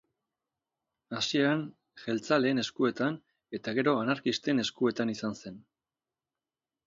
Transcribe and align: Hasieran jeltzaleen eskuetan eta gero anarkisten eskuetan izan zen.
Hasieran 1.17 1.59
jeltzaleen 2.05 2.61
eskuetan 2.63 3.19
eta 3.59 3.75
gero 3.81 3.93
anarkisten 4.05 4.63
eskuetan 4.65 5.11
izan 5.19 5.37
zen. 5.43 5.61